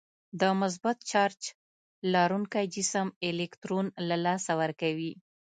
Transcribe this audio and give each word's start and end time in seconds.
د 0.39 0.41
مثبت 0.61 0.97
چارج 1.11 1.41
لرونکی 2.13 2.65
جسم 2.75 3.07
الکترون 3.29 3.85
له 4.09 4.17
لاسه 4.25 4.51
ورکوي. 4.61 5.13